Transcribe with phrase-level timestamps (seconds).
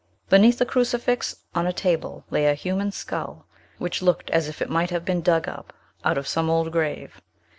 [0.31, 3.45] Beneath the crucifix, on a table, lay a human skull,
[3.77, 7.21] which looked as if it might have been dug up out of some old grave.